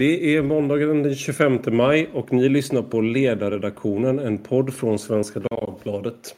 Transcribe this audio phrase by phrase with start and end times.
[0.00, 5.40] Det är måndagen den 25 maj och ni lyssnar på Ledarredaktionen, en podd från Svenska
[5.40, 6.36] Dagbladet.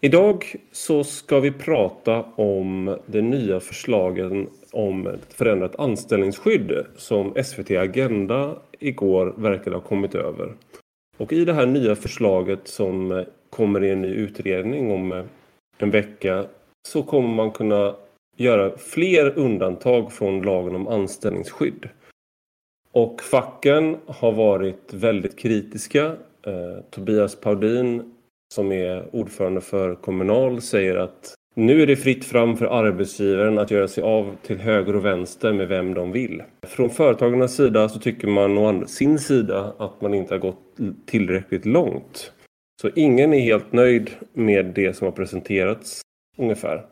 [0.00, 7.70] Idag så ska vi prata om de nya förslagen om ett förändrat anställningsskydd som SVT
[7.70, 10.52] Agenda igår verkade ha kommit över.
[11.16, 15.24] Och i det här nya förslaget som eh, kommer i en ny utredning om eh,
[15.78, 16.46] en vecka
[16.88, 17.96] så kommer man kunna
[18.36, 21.88] göra fler undantag från lagen om anställningsskydd.
[22.92, 26.04] Och facken har varit väldigt kritiska.
[26.42, 28.12] Eh, Tobias Paudin
[28.54, 33.70] som är ordförande för Kommunal säger att nu är det fritt fram för arbetsgivaren att
[33.70, 36.42] göra sig av till höger och vänster med vem de vill.
[36.66, 40.60] Från företagarnas sida så tycker man å sin sida att man inte har gått
[41.06, 42.32] tillräckligt långt.
[42.82, 46.00] Så ingen är helt nöjd med det som har presenterats
[46.38, 46.86] ungefär.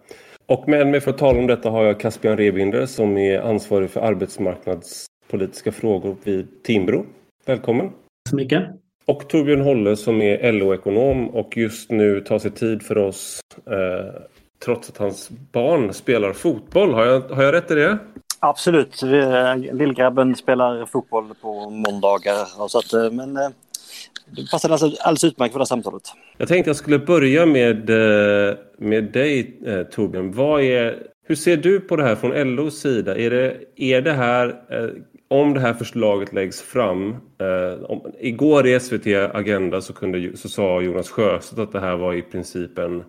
[0.46, 3.90] Och med mig för att tala om detta har jag Caspian Rebinder som är ansvarig
[3.90, 7.06] för arbetsmarknadspolitiska frågor vid Timbro.
[7.46, 7.86] Välkommen!
[7.86, 8.62] Tack så mycket!
[9.06, 14.22] Och Torbjörn Holle som är LO-ekonom och just nu tar sig tid för oss eh,
[14.64, 16.94] trots att hans barn spelar fotboll.
[16.94, 17.98] Har jag, har jag rätt i det?
[18.38, 19.02] Absolut.
[19.72, 22.68] Lillgrabben spelar fotboll på måndagar.
[22.68, 23.48] Så att, eh, men eh,
[24.26, 26.02] det passar alltså alldeles utmärkt för det här samtalet.
[26.38, 30.32] Jag tänkte jag skulle börja med, eh, med dig Torbjörn.
[30.32, 33.16] Vad är, hur ser du på det här från LOs sida?
[33.16, 34.56] Är det, är det här,
[35.28, 37.16] om det här förslaget läggs fram.
[37.88, 42.14] Om, igår i SVT Agenda så, kunde, så sa Jonas Sjöstedt att det här var
[42.14, 43.04] i princip en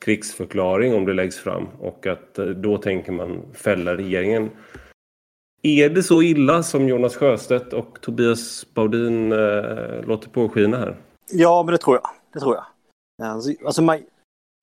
[0.00, 4.50] krigsförklaring om det läggs fram och att eh, då tänker man fälla regeringen.
[5.62, 10.96] Är det så illa som Jonas Sjöstedt och Tobias Baudin eh, låter påskina här?
[11.32, 12.10] Ja, men det tror jag.
[12.32, 12.64] Det tror jag.
[13.22, 13.98] Eh, alltså, alltså, man,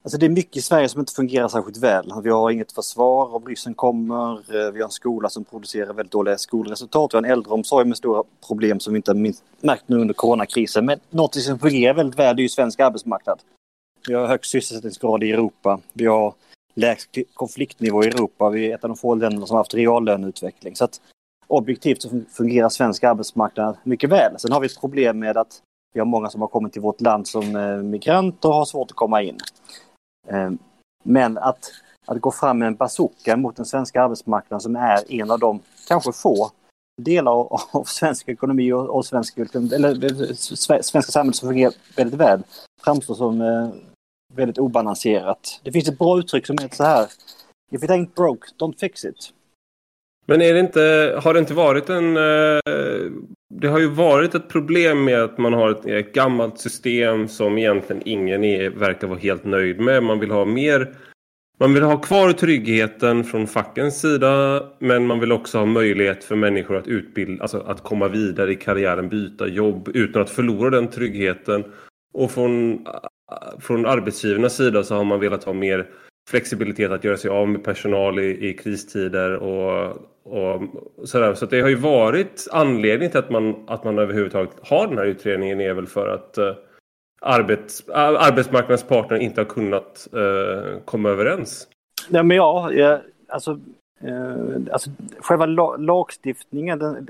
[0.04, 2.12] alltså det är mycket i Sverige som inte fungerar särskilt väl.
[2.24, 4.32] Vi har inget försvar om ryssen kommer.
[4.32, 7.14] Eh, vi har en skola som producerar väldigt dåliga skolresultat.
[7.14, 9.34] Vi har en äldreomsorg med stora problem som vi inte har
[9.66, 10.86] märkt nu under coronakrisen.
[10.86, 13.40] Men något som fungerar väldigt väl är ju svensk arbetsmarknad.
[14.08, 15.80] Vi har högst sysselsättningsgrad i Europa.
[15.94, 16.34] Vi har
[16.76, 18.50] lägst konfliktnivå i Europa.
[18.50, 20.76] Vi är ett av de få länderna som har haft reallöneutveckling.
[20.76, 21.02] Så att
[21.48, 24.40] objektivt så fungerar svensk arbetsmarknad mycket väl.
[24.40, 25.62] Sen har vi ett problem med att
[25.94, 28.92] vi har många som har kommit till vårt land som eh, migranter och har svårt
[28.92, 29.38] att komma in.
[30.28, 30.58] Ehm,
[31.04, 31.72] men att,
[32.08, 35.60] att gå fram med en bazooka mot den svenska arbetsmarknaden som är en av de
[35.88, 36.52] kanske få
[37.02, 37.32] delar
[37.78, 40.36] av svensk ekonomi och, och svensk, eller, eh,
[40.82, 42.44] svenska samhället som fungerar väldigt väl
[42.84, 43.70] framstår som eh,
[44.36, 45.62] väldigt obalanserat.
[45.64, 47.08] Det finns ett bra uttryck som heter så här.
[47.72, 49.34] If it ain't broke, don't fix it.
[50.26, 52.18] Men är det inte, har det inte varit en...
[52.18, 52.60] Eh,
[53.54, 57.58] det har ju varit ett problem med att man har ett, ett gammalt system som
[57.58, 60.04] egentligen ingen är, verkar vara helt nöjd med.
[60.04, 60.96] Man vill ha mer...
[61.60, 66.36] Man vill ha kvar tryggheten från fackens sida men man vill också ha möjlighet för
[66.36, 70.88] människor att utbilda, alltså att komma vidare i karriären, byta jobb utan att förlora den
[70.88, 71.64] tryggheten.
[72.14, 72.86] Och från
[73.32, 75.88] Eh, från arbetsgivarnas sida så har man velat ha mer
[76.30, 80.62] flexibilitet att göra sig av med personal i, i kristider och, och
[81.04, 81.34] sådär.
[81.34, 85.06] Så det har ju varit anledningen till att man, att man överhuvudtaget har den här
[85.06, 86.54] utredningen är väl för att uh,
[87.22, 91.68] arbets, eh, uh, arbetsmarknadens parter inte har kunnat uh, komma överens.
[92.10, 93.60] Nej, men ja, ja alltså
[94.04, 95.46] Eh, alltså, själva
[95.78, 97.06] lagstiftningen, den,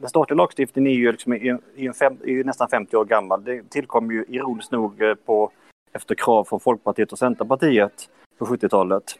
[0.00, 3.44] den statliga lagstiftningen är ju, liksom, är, är, fem, är ju nästan 50 år gammal.
[3.44, 5.50] Det tillkom ju ironiskt nog på,
[5.94, 9.18] efter krav från Folkpartiet och Centerpartiet på 70-talet.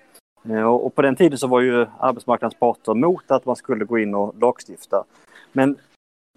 [0.49, 3.99] Eh, och på den tiden så var ju arbetsmarknadens parter mot att man skulle gå
[3.99, 5.05] in och lagstifta.
[5.53, 5.77] Men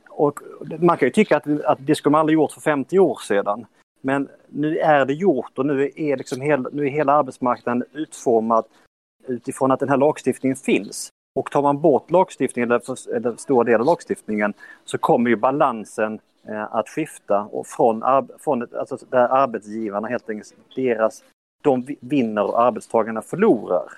[0.09, 0.39] och
[0.79, 3.65] man kan ju tycka att, att det skulle man aldrig gjort för 50 år sedan.
[4.01, 8.65] Men nu är det gjort och nu är, liksom hel, nu är hela arbetsmarknaden utformad
[9.27, 11.09] utifrån att den här lagstiftningen finns.
[11.35, 14.53] Och tar man bort lagstiftningen, eller, eller stora delar av lagstiftningen,
[14.85, 16.19] så kommer ju balansen
[16.49, 18.03] Eh, att skifta och från,
[18.39, 21.23] från alltså där arbetsgivarna helt enkelt, deras,
[21.61, 23.91] de vinner och arbetstagarna förlorar.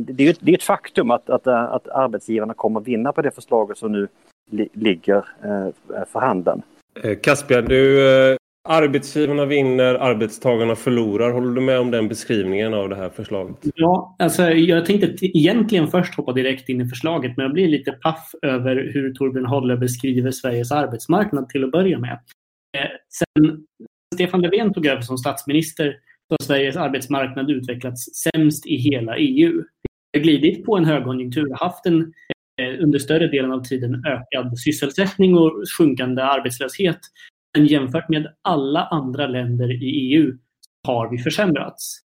[0.00, 3.12] Det är ju ett, det är ett faktum att, att, eh, att arbetsgivarna kommer vinna
[3.12, 4.08] på det förslaget som nu
[4.50, 6.62] li, ligger eh, för handen.
[7.22, 8.37] Caspian, du
[8.70, 11.32] Arbetsgivarna vinner, arbetstagarna förlorar.
[11.32, 13.56] Håller du med om den beskrivningen av det här förslaget?
[13.74, 17.92] Ja, alltså jag tänkte egentligen först hoppa direkt in i förslaget men jag blir lite
[17.92, 22.12] paff över hur Torbjörn Hålle beskriver Sveriges arbetsmarknad till att börja med.
[22.78, 22.90] Eh,
[23.36, 23.64] sen
[24.14, 25.96] Stefan Löfven tog över som statsminister
[26.28, 29.62] så har Sveriges arbetsmarknad utvecklats sämst i hela EU.
[30.12, 32.12] Vi har glidit på en högkonjunktur, haft en
[32.60, 37.00] eh, under större delen av tiden ökad sysselsättning och sjunkande arbetslöshet
[37.56, 40.38] men jämfört med alla andra länder i EU
[40.86, 41.98] har vi försämrats.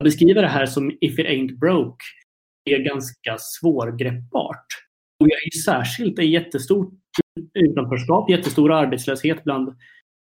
[0.00, 2.04] Att beskriva det här som if it ain't broke
[2.64, 4.66] är ganska svårgreppbart.
[5.20, 6.94] Och vi har ju särskilt ett jättestort
[7.54, 9.68] utanförskap, jättestor arbetslöshet bland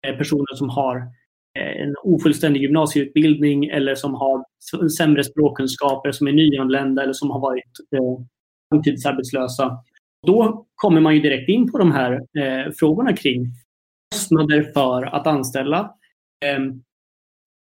[0.07, 0.97] eh, personer som har
[1.59, 4.45] eh, en ofullständig gymnasieutbildning eller som har
[4.97, 8.25] sämre språkkunskaper, som är nyanlända eller som har varit eh,
[8.73, 9.77] långtidsarbetslösa.
[10.27, 12.19] Då kommer man ju direkt in på de här
[12.79, 13.45] frågorna kring
[14.15, 15.93] kostnader för att anställa.
[16.45, 16.81] Ehm,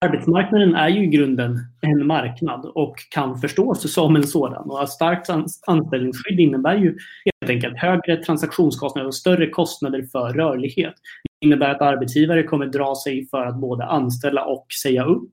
[0.06, 4.70] arbetsmarknaden är ju i grunden en marknad och kan förstås som en sådan.
[4.70, 5.30] Och ett starkt
[5.68, 10.94] anställningsskydd innebär ju helt enkelt högre transaktionskostnader och större kostnader för rörlighet.
[11.40, 15.32] Det innebär att arbetsgivare kommer dra sig för att både anställa och säga upp.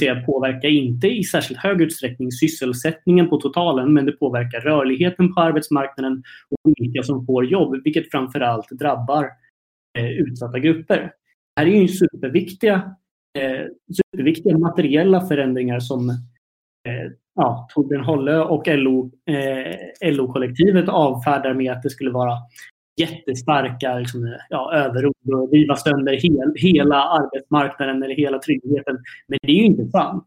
[0.00, 5.40] Det påverkar inte i särskilt hög utsträckning sysselsättningen på totalen men det påverkar rörligheten på
[5.40, 9.28] arbetsmarknaden och vilka som får jobb, vilket framförallt drabbar
[9.98, 11.12] Eh, utsatta grupper.
[11.56, 12.96] Det här är ju superviktiga,
[13.38, 13.66] eh,
[13.96, 16.10] superviktiga materiella förändringar som
[16.88, 22.38] eh, ja, Torbjörn Holle och LO, eh, LO-kollektivet avfärdar med att det skulle vara
[23.00, 28.98] jättestarka liksom, ja, överord och riva sönder hel, hela arbetsmarknaden eller hela tryggheten.
[29.28, 30.26] Men det är ju inte sant.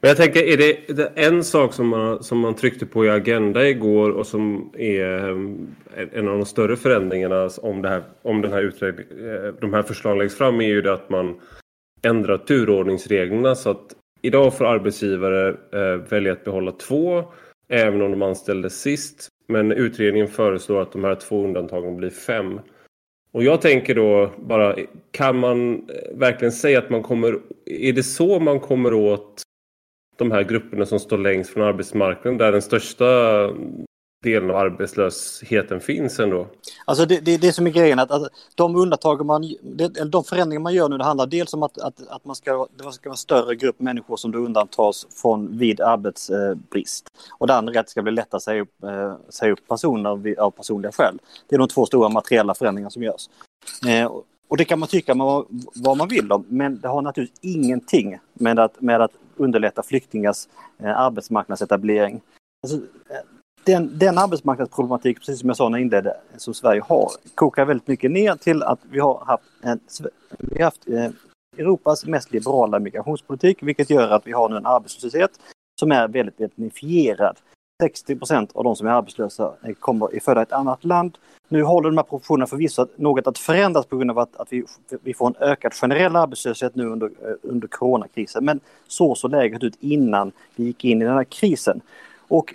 [0.00, 3.10] Men jag tänker, är det, det en sak som man, som man tryckte på i
[3.10, 5.76] Agenda igår och som är ehm,
[6.12, 10.18] en av de större förändringarna om, det här, om den här eh, de här förslagen
[10.18, 11.40] läggs fram är ju det att man
[12.02, 17.24] ändrar turordningsreglerna så att idag får arbetsgivare eh, välja att behålla två
[17.68, 19.28] även om de anställdes sist.
[19.48, 22.60] Men utredningen föreslår att de här två undantagen blir fem.
[23.32, 24.76] Och jag tänker då bara,
[25.10, 27.38] kan man eh, verkligen säga att man kommer...
[27.66, 29.42] Är det så man kommer åt
[30.20, 33.06] de här grupperna som står längst från arbetsmarknaden där den största
[34.22, 36.46] delen av arbetslösheten finns ändå.
[36.84, 40.24] Alltså det, det, det som är grejen att, att de undantag man, det, eller de
[40.24, 43.08] förändringar man gör nu det handlar dels om att, att, att man ska, det ska
[43.08, 47.06] vara en större grupp människor som då undantas från vid arbetsbrist.
[47.38, 49.68] Och det andra är att det ska bli lättare att säga upp, eh, säga upp
[49.68, 51.18] personer av personliga skäl.
[51.48, 53.28] Det är de två stora materiella förändringar som görs.
[53.88, 54.12] Eh,
[54.50, 55.44] och det kan man tycka man,
[55.74, 60.48] vad man vill om, men det har naturligtvis ingenting med att, med att underlätta flyktingars
[60.78, 62.20] eh, arbetsmarknadsetablering.
[62.62, 63.24] Alltså, eh,
[63.64, 67.88] den, den arbetsmarknadsproblematik, precis som jag sa när jag inledde, som Sverige har, kokar väldigt
[67.88, 69.80] mycket ner till att vi har haft, en,
[70.38, 71.10] vi har haft eh,
[71.58, 75.30] Europas mest liberala migrationspolitik, vilket gör att vi har nu en arbetslöshet
[75.80, 77.36] som är väldigt etnifierad.
[77.80, 81.18] 60 procent av de som är arbetslösa eh, kommer, är födda i ett annat land.
[81.48, 84.64] Nu håller de här proportionerna förvisso något att förändras på grund av att, att vi,
[85.02, 88.44] vi får en ökad generell arbetslöshet nu under, eh, under coronakrisen.
[88.44, 91.80] Men så såg läget ut innan vi gick in i den här krisen.
[92.28, 92.54] Och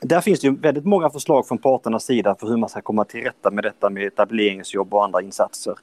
[0.00, 3.04] där finns det ju väldigt många förslag från parternas sida för hur man ska komma
[3.04, 5.74] till rätta med detta med etableringsjobb och andra insatser.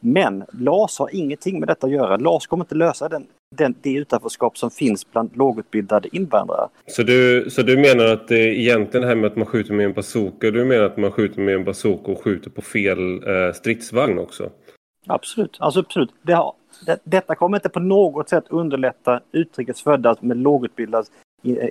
[0.00, 2.16] Men LAS har ingenting med detta att göra.
[2.16, 3.26] LAS kommer inte lösa den,
[3.56, 6.68] den, det utanförskap som finns bland lågutbildade invandrare.
[6.86, 9.86] Så du, så du menar att det egentligen det här med att man skjuter med
[9.86, 13.52] en bazooka, du menar att man skjuter med en bazooka och skjuter på fel eh,
[13.52, 14.50] stridsvagn också?
[15.06, 16.10] Absolut, alltså absolut.
[16.22, 16.54] Det har,
[16.86, 21.06] det, detta kommer inte på något sätt underlätta utrikes födda med lågutbildad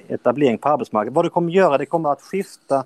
[0.07, 1.13] etablering på arbetsmarknaden.
[1.13, 2.83] Vad det kommer göra, det kommer att skifta,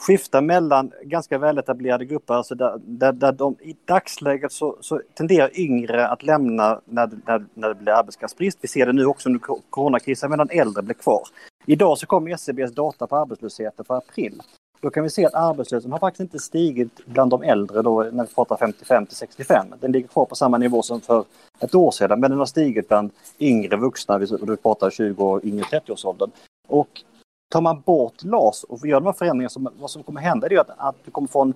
[0.00, 2.34] skifta mellan ganska väletablerade grupper.
[2.34, 7.44] Alltså där, där, där de, I dagsläget så, så tenderar yngre att lämna när, när,
[7.54, 8.58] när det blir arbetskraftsbrist.
[8.60, 9.40] Vi ser det nu också under
[9.70, 11.22] coronakrisen, medan äldre blir kvar.
[11.66, 14.42] Idag så kommer SCBs data på arbetslösheten för april.
[14.80, 18.24] Då kan vi se att arbetslösheten har faktiskt inte stigit bland de äldre då när
[18.24, 19.66] vi pratar 55 till 65.
[19.80, 21.24] Den ligger kvar på samma nivå som för
[21.60, 25.64] ett år sedan men den har stigit bland yngre vuxna, vi pratar 20 och yngre
[25.64, 26.30] 30-årsåldern.
[26.68, 27.02] Och
[27.48, 30.58] tar man bort LAS och gör de här förändringarna, som, vad som kommer hända är
[30.58, 31.54] att, att du kommer få en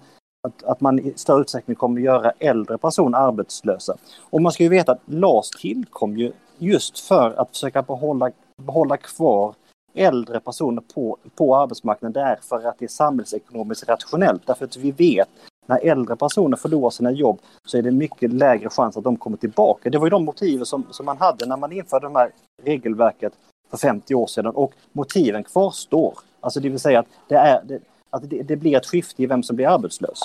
[0.48, 3.96] att, att man i större utsträckning kommer göra äldre personer arbetslösa.
[4.30, 8.30] Och man ska ju veta att LAS tillkom ju just för att försöka behålla,
[8.62, 9.54] behålla kvar
[9.94, 14.46] äldre personer på, på arbetsmarknaden därför att det är samhällsekonomiskt rationellt.
[14.46, 15.28] Därför att vi vet
[15.66, 19.36] när äldre personer förlorar sina jobb så är det mycket lägre chans att de kommer
[19.36, 19.90] tillbaka.
[19.90, 22.32] Det var ju de motiven som, som man hade när man införde det här
[22.62, 23.32] regelverket
[23.70, 26.14] för 50 år sedan och motiven kvarstår.
[26.40, 29.26] Alltså det vill säga att det, är, det, att det, det blir ett skifte i
[29.26, 30.18] vem som blir arbetslös.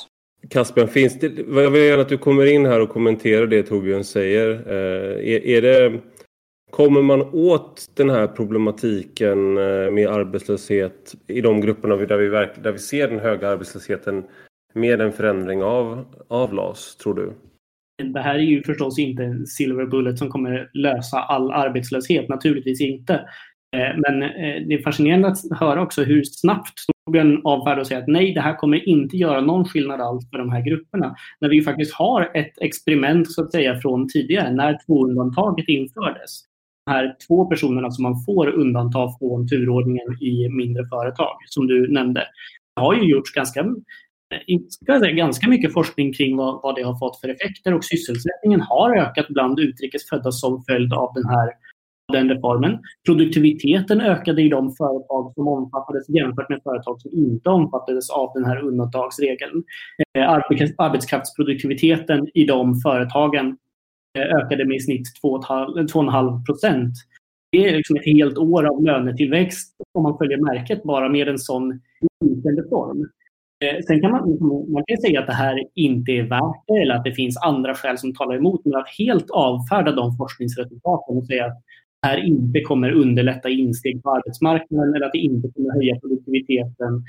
[0.49, 1.27] Kasper, finns det,
[1.61, 4.49] jag vill gärna att du kommer in här och kommenterar det Torbjörn säger.
[4.49, 5.99] Eh, är, är det
[6.75, 12.29] Kommer man åt den här problematiken eh, med arbetslöshet i de grupperna där vi,
[12.61, 14.23] där vi ser den höga arbetslösheten
[14.73, 17.33] med en förändring av, av LAS, tror du?
[18.03, 22.81] Det här är ju förstås inte en silver bullet som kommer lösa all arbetslöshet, naturligtvis
[22.81, 23.13] inte.
[23.75, 28.01] Eh, men eh, det är fascinerande att höra också hur snabbt Torbjörn avfärdar och säger
[28.01, 31.15] att nej, det här kommer inte göra någon skillnad alls för de här grupperna.
[31.39, 36.41] När vi faktiskt har ett experiment så att säga från tidigare, när tvåundantaget infördes.
[36.85, 41.91] De här två personerna som man får undanta från turordningen i mindre företag, som du
[41.91, 42.23] nämnde.
[42.75, 43.65] Det har ju gjorts ganska
[44.99, 48.97] säga, ganska mycket forskning kring vad, vad det har fått för effekter och sysselsättningen har
[48.97, 51.51] ökat bland utrikesfödda som följd av den här
[52.13, 52.79] den reformen.
[53.05, 58.45] Produktiviteten ökade i de företag som omfattades jämfört med företag som inte omfattades av den
[58.45, 59.63] här undantagsregeln.
[60.17, 60.29] Eh,
[60.77, 63.57] arbetskraftsproduktiviteten i de företagen
[64.17, 66.93] eh, ökade med i snitt 2,5 eh, procent.
[67.51, 71.39] Det är liksom ett helt år av lönetillväxt om man följer märket bara med en
[71.39, 71.81] sån
[72.25, 73.07] liten reform.
[73.63, 74.21] Eh, sen kan man,
[74.71, 77.75] man kan säga att det här inte är värt det eller att det finns andra
[77.75, 78.61] skäl som talar emot.
[78.65, 81.61] Men att helt avfärda de forskningsresultaten och säga att
[82.01, 87.03] det här inte kommer underlätta insteg på arbetsmarknaden eller att det inte kommer höja produktiviteten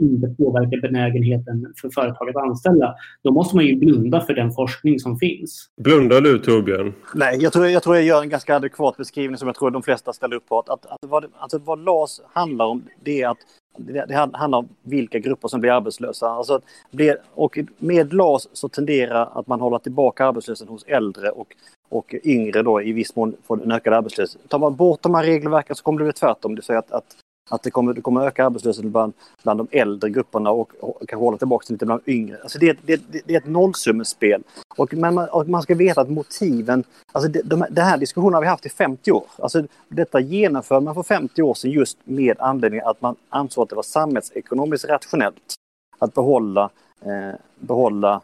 [0.00, 2.94] inte påverka benägenheten för företag att anställa.
[3.22, 5.68] Då måste man ju blunda för den forskning som finns.
[5.76, 6.92] Blundar du Torbjörn?
[7.14, 9.82] Nej, jag tror, jag tror jag gör en ganska adekvat beskrivning som jag tror de
[9.82, 10.58] flesta ställer upp på.
[10.58, 13.38] Att, att, att vad, alltså vad LAS handlar om det är att
[13.86, 16.28] det, det handlar om vilka grupper som blir arbetslösa.
[16.28, 16.60] Alltså,
[16.90, 21.54] blir, och med LAS så tenderar att man håller tillbaka arbetslösheten hos äldre och,
[21.88, 24.48] och yngre då i viss mån får en ökad arbetslöshet.
[24.48, 26.54] Tar man bort de här regelverken så kommer det bli tvärtom.
[26.54, 27.16] Det säger att, att
[27.50, 31.24] att det kommer, det kommer öka arbetslösheten bland, bland de äldre grupperna och, och kanske
[31.24, 32.38] hålla tillbaka lite bland yngre.
[32.42, 34.42] Alltså det, det, det är ett nollsummespel.
[34.76, 38.40] Och man, och man ska veta att motiven, alltså det, de, den här diskussionen har
[38.40, 39.24] vi haft i 50 år.
[39.38, 43.68] Alltså detta genomförde man för 50 år sedan just med anledning att man ansåg att
[43.68, 45.54] det var samhällsekonomiskt rationellt
[45.98, 48.20] att behålla, eh, behålla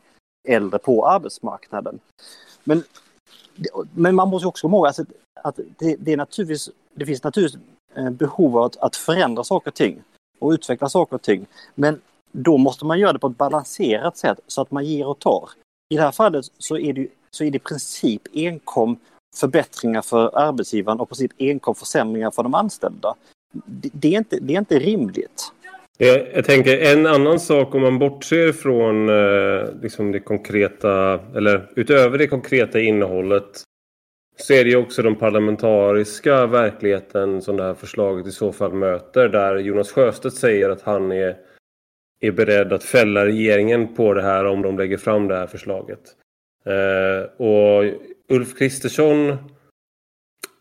[0.48, 1.98] äldre på arbetsmarknaden.
[2.64, 2.82] Men,
[3.94, 5.04] men man måste också komma ihåg alltså,
[5.42, 7.62] att det, det, är naturligtvis, det finns naturligtvis
[7.96, 10.02] Eh, behov av att, att förändra saker och ting
[10.38, 11.46] och utveckla saker och ting.
[11.74, 12.00] Men
[12.32, 15.48] då måste man göra det på ett balanserat sätt så att man ger och tar.
[15.88, 18.98] I det här fallet så är det, så är det i princip enkom
[19.36, 23.14] förbättringar för arbetsgivaren och i princip enkom försämringar för de anställda.
[23.52, 25.52] Det, det, är, inte, det är inte rimligt.
[25.98, 31.70] Jag, jag, tänker en annan sak om man bortser från eh, liksom det konkreta eller
[31.76, 33.62] utöver det konkreta innehållet
[34.36, 38.72] så är det ju också den parlamentariska verkligheten som det här förslaget i så fall
[38.72, 41.36] möter där Jonas Sjöstedt säger att han är,
[42.20, 46.00] är beredd att fälla regeringen på det här om de lägger fram det här förslaget.
[46.64, 47.84] Eh, och
[48.28, 49.36] Ulf Kristersson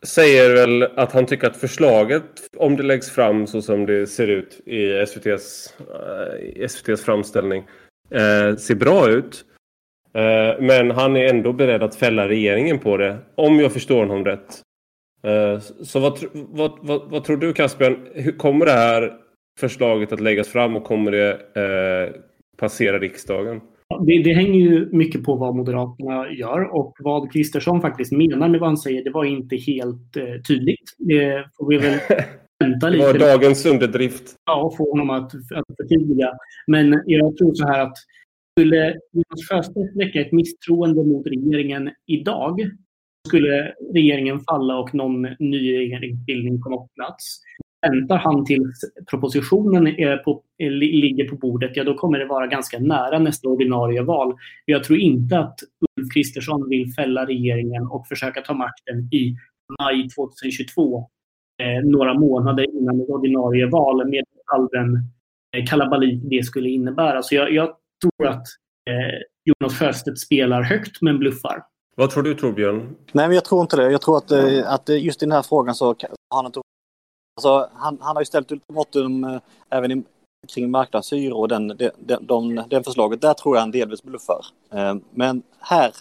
[0.05, 2.23] säger väl att han tycker att förslaget
[2.57, 7.67] om det läggs fram så som det ser ut i SVTs, eh, SVTs framställning
[8.09, 9.45] eh, ser bra ut.
[10.15, 14.25] Eh, men han är ändå beredd att fälla regeringen på det, om jag förstår honom
[14.25, 14.61] rätt.
[15.23, 17.97] Eh, så vad, vad, vad, vad tror du Caspian?
[18.13, 19.13] Hur kommer det här
[19.59, 22.21] förslaget att läggas fram och kommer det eh,
[22.57, 23.61] passera riksdagen?
[24.05, 28.59] Det, det, hänger ju mycket på vad Moderaterna gör och vad Kristersson faktiskt menar med
[28.59, 29.03] vad han säger.
[29.03, 30.95] Det var inte helt eh, tydligt.
[30.97, 31.99] Det får vi väl
[32.59, 33.13] vänta lite.
[33.13, 34.23] Det var dagens underdrift.
[34.45, 36.31] Ja, och få honom att, att förtydliga.
[36.67, 37.97] Men jag tror så här att
[38.59, 42.71] skulle Jonas Sjöstedt väcka ett misstroende mot regeringen idag
[43.27, 47.41] skulle regeringen falla och någon ny regeringsbildning komma på plats.
[47.81, 50.43] Väntar han tills propositionen är på,
[50.79, 54.35] ligger på bordet, ja då kommer det vara ganska nära nästa ordinarie val.
[54.65, 55.59] Jag tror inte att
[55.99, 59.35] Ulf Kristersson vill fälla regeringen och försöka ta makten i
[59.79, 61.09] maj 2022.
[61.61, 64.95] Eh, några månader innan ett ordinarie val med all den
[65.57, 67.23] eh, kalabalik det skulle innebära.
[67.23, 67.69] Så jag, jag
[68.01, 68.47] tror att
[68.89, 71.63] eh, Jonas Sjöstedt spelar högt men bluffar.
[71.95, 72.95] Vad tror du Torbjörn?
[73.11, 73.91] Nej, men jag tror inte det.
[73.91, 75.95] Jag tror att, eh, att just i den här frågan så har
[76.35, 76.61] han inte...
[77.37, 80.03] Alltså, han, han har ju ställt ultimatum eh, även i,
[80.53, 81.91] kring marknadshyror och den, den,
[82.27, 83.21] den, den förslaget.
[83.21, 84.45] Där tror jag han delvis bluffar.
[84.73, 85.91] Eh, men här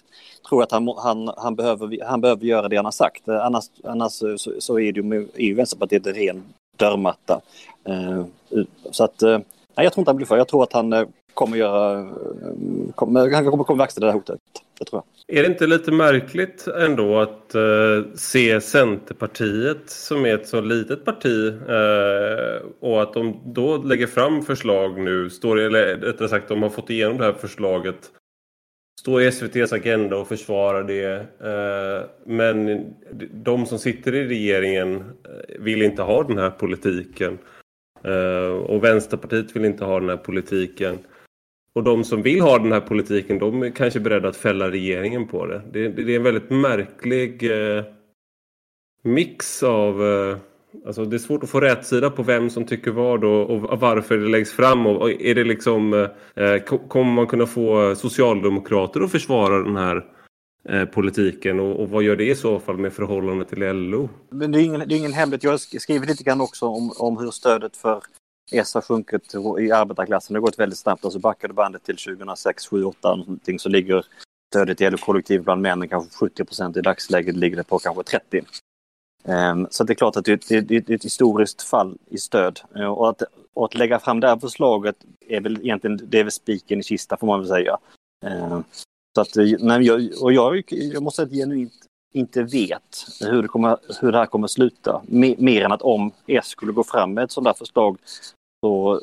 [0.49, 3.27] tror jag att han, han, han, behöver, han behöver göra det han har sagt.
[3.27, 6.43] Eh, annars, annars så, så är, det ju, är ju Vänsterpartiet en ren
[6.77, 7.41] dörrmatta.
[7.83, 8.25] Eh,
[8.91, 9.21] så att...
[9.21, 9.39] Eh,
[9.75, 10.37] nej, jag tror inte han bluffar.
[10.37, 10.93] Jag tror att han
[11.35, 12.09] kommer göra,
[12.95, 14.39] kommer, han kommer, kommer verkställa det här hotet.
[14.79, 15.37] Det tror jag.
[15.37, 17.61] Är det inte lite märkligt ändå att eh,
[18.15, 24.41] se Centerpartiet som är ett så litet parti eh, och att de då lägger fram
[24.41, 28.11] förslag nu, står, eller rättare sagt de har fått igenom det här förslaget
[29.05, 31.13] står i SVTs agenda och försvarar det.
[31.39, 32.85] Eh, men
[33.33, 37.37] de som sitter i regeringen eh, vill inte ha den här politiken.
[38.03, 40.97] Eh, och Vänsterpartiet vill inte ha den här politiken.
[41.75, 45.27] Och de som vill ha den här politiken de är kanske beredda att fälla regeringen
[45.27, 45.61] på det.
[45.71, 47.83] Det, det är en väldigt märklig eh,
[49.03, 50.37] mix av, eh,
[50.85, 53.79] Alltså det är svårt att få rätt sida på vem som tycker vad och, och
[53.79, 54.87] varför det läggs fram.
[54.87, 60.05] Och, är det liksom, eh, eh kommer man kunna få socialdemokrater att försvara den här
[60.69, 64.09] eh, politiken och, och, vad gör det i så fall med förhållandet till LO?
[64.29, 65.43] Men det är ingen, det är ingen hemlighet.
[65.43, 68.01] Jag har skrivit lite grann också om, om hur stödet för
[68.51, 70.33] S har sjunkit i arbetarklassen.
[70.33, 71.05] Det har gått väldigt snabbt.
[71.05, 74.05] Alltså backade bandet till 2006, 7, 8 någonting så ligger
[74.53, 76.77] stödet till LO-kollektiv bland männen kanske 70 procent.
[76.77, 78.41] I dagsläget ligger det på kanske 30.
[79.23, 82.59] Ehm, så det är klart att det är ett historiskt fall i stöd.
[82.75, 83.21] Ehm, och att,
[83.53, 84.95] och att lägga fram det här förslaget
[85.27, 87.77] är väl egentligen det är väl spiken i kista får man väl säga.
[88.25, 88.63] Ehm,
[89.15, 91.73] så att, nej, jag, och jag, jag måste säga ett genuint
[92.15, 95.01] inte vet hur det, kommer, hur det här kommer sluta.
[95.37, 97.97] Mer än att om S skulle gå fram med ett sådant här förslag
[98.65, 99.01] så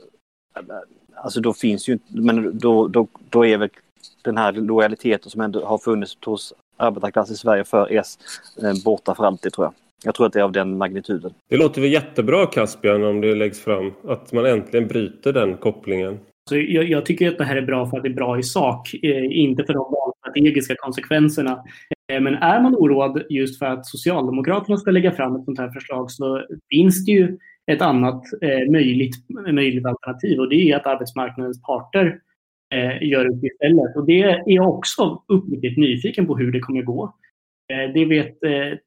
[1.14, 3.68] alltså då finns ju inte, men då, då, då är väl
[4.22, 8.18] den här lojaliteten som ändå har funnits hos arbetarklassen i Sverige för S
[8.62, 9.74] eh, borta för alltid tror jag.
[10.04, 11.34] Jag tror att det är av den magnituden.
[11.48, 13.92] Det låter väl jättebra Caspian om det läggs fram.
[14.08, 16.18] Att man äntligen bryter den kopplingen.
[16.48, 18.42] Så jag, jag, tycker att det här är bra för att det är bra i
[18.42, 21.64] sak, eh, inte för de strategiska konsekvenserna.
[22.12, 25.70] Eh, men är man oroad just för att Socialdemokraterna ska lägga fram ett sånt här
[25.70, 29.14] förslag så finns det ju ett annat eh, möjligt,
[29.52, 32.18] möjligt alternativ och det är att arbetsmarknadens parter
[32.74, 33.96] eh, gör det istället.
[33.96, 37.14] Och det är jag också uppriktigt nyfiken på hur det kommer gå.
[37.94, 38.38] Det vet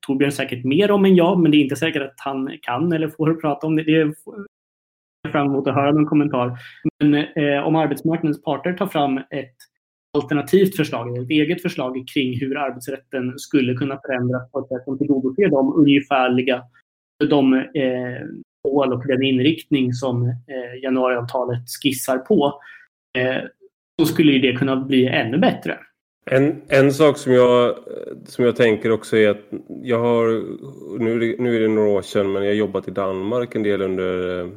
[0.08, 3.08] Torbjörn säkert mer om än jag, men det är inte säkert att han kan eller
[3.08, 3.84] får prata om det.
[3.84, 4.14] Det är
[5.32, 6.58] fram emot att höra någon kommentar.
[7.00, 7.26] Men
[7.64, 9.56] om arbetsmarknadens parter tar fram ett
[10.16, 14.98] alternativt förslag, ett eget förslag kring hur arbetsrätten skulle kunna förändras på ett sätt som
[14.98, 16.64] tillgodoser de ungefärliga
[17.30, 18.22] de eh,
[18.68, 22.62] mål och den inriktning som eh, januariavtalet skissar på,
[23.18, 23.44] eh,
[24.00, 25.78] så skulle det kunna bli ännu bättre.
[26.32, 27.76] En, en sak som jag,
[28.26, 29.42] som jag tänker också är att
[29.84, 30.28] jag har,
[31.00, 33.56] nu är, det, nu är det några år sedan, men jag har jobbat i Danmark
[33.56, 34.50] en del under, eh,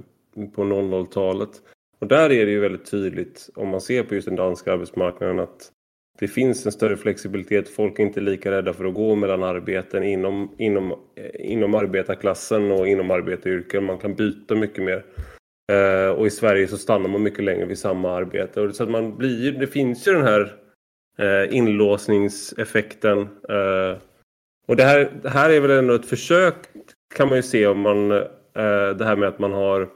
[0.55, 1.50] på 00-talet.
[1.99, 5.38] Och där är det ju väldigt tydligt om man ser på just den danska arbetsmarknaden
[5.38, 5.73] att
[6.19, 7.69] det finns en större flexibilitet.
[7.69, 12.71] Folk är inte lika rädda för att gå mellan arbeten inom, inom, eh, inom arbetarklassen
[12.71, 13.85] och inom arbetaryrken.
[13.85, 15.05] Man kan byta mycket mer.
[15.73, 18.61] Eh, och i Sverige så stannar man mycket längre vid samma arbete.
[18.61, 20.54] Och så att man blir, det finns ju den här
[21.19, 23.21] eh, inlåsningseffekten.
[23.49, 23.99] Eh,
[24.69, 26.54] och det här, det här är väl ändå ett försök
[27.15, 29.89] kan man ju se om man eh, det här med att man har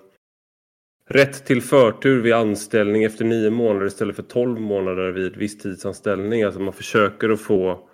[1.13, 6.43] rätt till förtur vid anställning efter nio månader istället för tolv månader vid visstidsanställning.
[6.43, 7.89] Alltså man försöker att få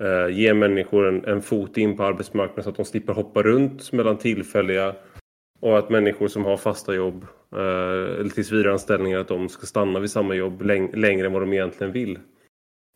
[0.00, 3.92] eh, ge människor en, en, fot in på arbetsmarknaden så att de slipper hoppa runt
[3.92, 4.94] mellan tillfälliga
[5.60, 10.10] och att människor som har fasta jobb eh, eller tillsvidareanställningar att de ska stanna vid
[10.10, 12.18] samma jobb läng längre än vad de egentligen vill.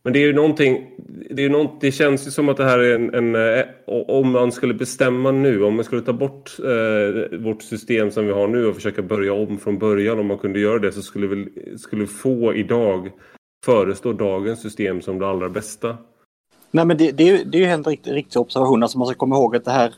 [0.02, 0.90] Men det är ju någonting,
[1.30, 4.32] det, är något, det känns ju som att det här är en, en eh, om
[4.32, 8.48] man skulle bestämma nu, om man skulle ta bort eh, vårt system som vi har
[8.48, 11.48] nu och försöka börja om från början, om man kunde göra det så skulle vi
[11.78, 13.10] skulle få idag
[13.66, 15.96] föreslå dagens system som det allra bästa.
[16.70, 19.16] Nej men det, det är ju det är helt riktig, riktig observation, alltså man ska
[19.16, 19.94] komma ihåg att det här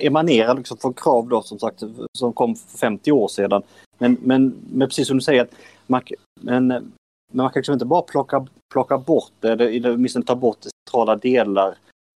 [0.00, 3.62] emanerar liksom från krav då som sagt som kom för 50 år sedan.
[3.98, 5.54] Men, men, men precis som du säger, att
[5.86, 6.02] man,
[6.40, 6.92] men
[7.30, 11.16] men man kan liksom inte bara plocka, plocka bort det, eller åtminstone ta bort centrala
[11.16, 11.74] delar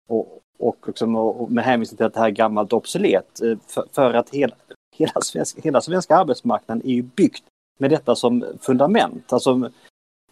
[0.08, 3.42] och, och, liksom, och med hänvisning till att det här är gammalt obsolet.
[3.42, 4.54] Eh, för, för att hela,
[4.96, 7.44] hela, svenska, hela svenska arbetsmarknaden är ju byggt
[7.78, 9.32] med detta som fundament.
[9.32, 9.70] Alltså,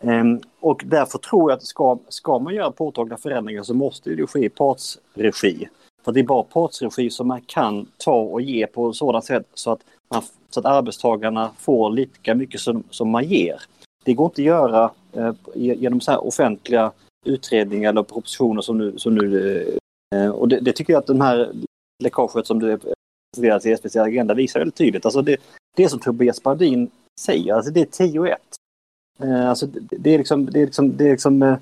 [0.01, 4.27] ehm, och därför tror jag att ska, ska man göra påtagliga förändringar så måste det
[4.27, 5.69] ske i partsregi.
[6.05, 9.73] För det är bara partsregi som man kan ta och ge på sådant sätt så
[9.73, 13.63] att, man, så att arbetstagarna får lika mycket som, som man ger.
[14.05, 16.93] Det går inte att göra eh, genom så här offentliga
[17.27, 18.99] utredningar eller propositioner som nu.
[18.99, 19.59] Som nu
[20.13, 21.53] eh, eh och det, det, tycker jag att den här
[22.03, 22.79] läckaget som du
[23.37, 25.05] presenterat i SVT Agenda visar väldigt tydligt.
[25.05, 25.37] Alltså det,
[25.77, 28.39] det som Tobias Bardin säger, alltså det är 10 och 1.
[29.23, 31.59] Eh, alltså det, det, är liksom, det är liksom, det är liksom eh,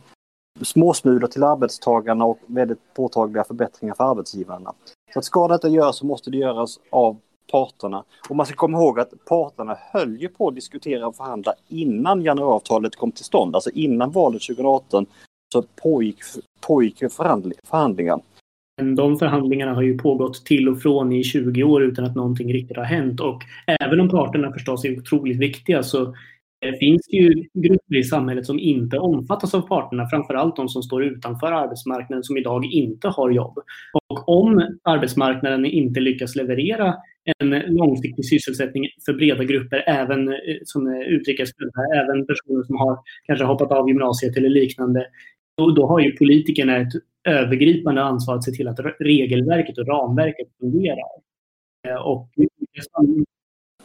[0.63, 4.73] småsmulor till arbetstagarna och väldigt påtagliga förbättringar för arbetsgivarna.
[5.13, 7.17] Så att ska detta göras så måste det göras av
[7.53, 8.05] parterna.
[8.29, 12.23] Och man ska komma ihåg att parterna höll ju på att diskutera och förhandla innan
[12.23, 13.55] januariavtalet kom till stånd.
[13.55, 15.07] Alltså innan valet 2018
[15.53, 16.19] så pågick,
[16.61, 18.21] pågick förhandlingar.
[18.97, 22.77] De förhandlingarna har ju pågått till och från i 20 år utan att någonting riktigt
[22.77, 23.21] har hänt.
[23.21, 23.43] Och
[23.81, 26.03] även om parterna förstås är otroligt viktiga så
[26.65, 30.83] eh, finns det ju grupper i samhället som inte omfattas av parterna, framförallt de som
[30.83, 33.59] står utanför arbetsmarknaden som idag inte har jobb.
[34.09, 36.95] Och om arbetsmarknaden inte lyckas leverera
[37.39, 42.77] en eh, långsiktig sysselsättning för breda grupper, även eh, som eh, utrikesfödda, även personer som
[42.77, 45.07] har kanske hoppat av gymnasiet eller liknande,
[45.57, 46.93] då, då har ju politikerna ett
[47.29, 51.09] övergripande ansvar att se till att regelverket och ramverket fungerar.
[52.05, 52.29] och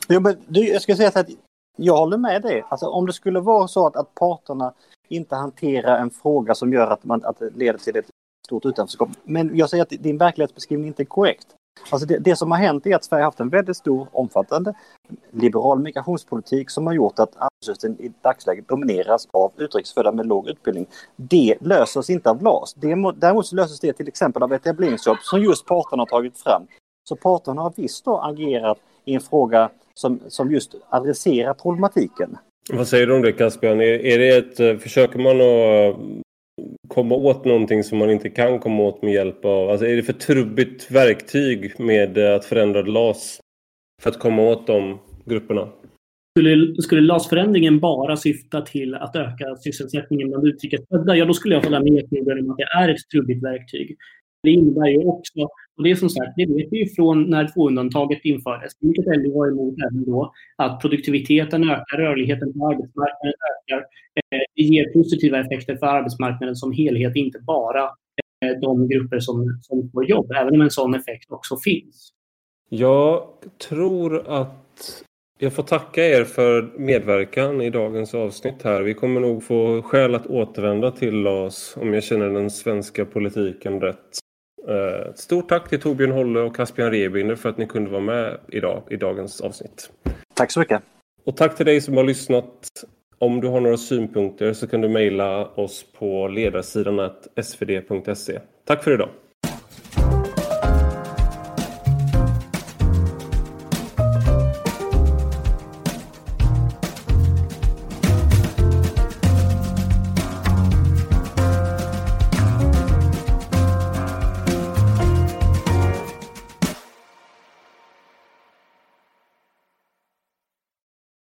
[0.10, 1.30] Jo, men du, jag ska säga att
[1.78, 2.64] jag håller med dig.
[2.70, 4.74] Alltså, om det skulle vara så att, att parterna
[5.08, 8.10] inte hanterar en fråga som gör att, man, att det leder till ett
[8.46, 9.10] stort utanförskap.
[9.24, 11.48] Men jag säger att din verklighetsbeskrivning inte är korrekt.
[11.90, 14.74] Alltså det, det, som har hänt är att Sverige har haft en väldigt stor, omfattande
[15.32, 20.88] liberal migrationspolitik som har gjort att arbetslösheten i dagsläget domineras av utrikesfödda med låg utbildning.
[21.16, 22.74] Det löses inte av LAS.
[22.74, 26.68] däremot löses det till exempel av etableringsjobb som just parterna har tagit fram.
[27.04, 32.38] Så parterna har visst då agerat i en fråga som, som just adresserar problematiken.
[32.70, 33.82] Vad säger du om det Caspian?
[33.82, 35.96] Är, är det ett, eh, försöker man att
[36.88, 39.70] komma åt någonting som man inte kan komma åt med hjälp av...
[39.70, 43.40] Alltså är det för trubbigt verktyg med eh, att förändra LAS
[44.02, 45.70] för att komma åt de grupperna?
[46.40, 51.62] Skulle, skulle LAS-förändringen bara syfta till att öka sysselsättningen bland utrikesfödda, ja då skulle jag
[51.62, 53.98] hålla med Torbjörn om att det är ett trubbigt verktyg.
[54.44, 55.40] Det innebär ju också,
[55.78, 59.40] och det är som sagt, det vet vi ju från när tvåundantaget infördes, vilket LO
[59.40, 63.78] var emot även då, att produktiviteten ökar, rörligheten på arbetsmarknaden ökar.
[64.16, 67.84] Eh, det ger positiva effekter för arbetsmarknaden som helhet, inte bara
[68.46, 72.10] eh, de grupper som, som får jobb, även om en sån effekt också finns.
[72.70, 73.24] Jag
[73.70, 75.04] tror att
[75.40, 78.82] jag får tacka er för medverkan i dagens avsnitt här.
[78.82, 83.82] Vi kommer nog få skäl att återvända till LAS, om jag känner den svenska politiken
[83.82, 84.23] rätt.
[84.68, 88.38] Eh, stort tack till Torbjörn Holle och Caspian Rebinder för att ni kunde vara med
[88.48, 89.90] idag i dagens avsnitt.
[90.34, 90.82] Tack så mycket.
[91.26, 92.70] Och tack till dig som har lyssnat.
[93.20, 97.10] Om du har några synpunkter så kan du mejla oss på ledarsidan
[97.42, 98.40] svd.se.
[98.66, 99.10] Tack för idag.